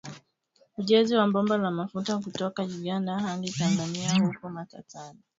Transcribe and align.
Ujenzi 0.77 1.15
wa 1.15 1.27
bomba 1.27 1.57
la 1.57 1.71
mafuta 1.71 2.17
kutoka 2.19 2.63
Uganda 2.63 3.19
hadi 3.19 3.51
Tanzania 3.51 4.29
upo 4.37 4.49
matatani 4.49 5.19